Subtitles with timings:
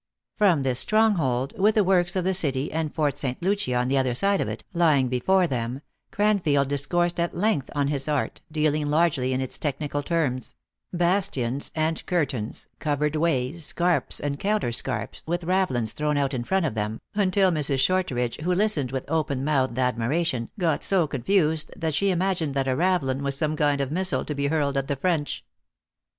[0.35, 3.39] From this stronghold, with the works of the city and Fort St.
[3.43, 7.87] Lucia on the other side of it, lying before them, Cranfield discoursed at length on
[7.89, 10.55] his art, dealing largely in its technical terms:
[10.91, 16.65] bastions, and curtains, covered ways, scarps and counter scarps, with ravelins thrown out in front
[16.65, 17.77] of them, until Mrs.
[17.77, 20.27] Shortridge, who listened with open mouthed admira 268 THE ACTRESS IN HIGH LIFE.
[20.27, 20.49] tion,
[20.79, 24.33] got so confused that she imagined that a ravelin was some kind of missile to
[24.33, 25.45] be hurled at the French.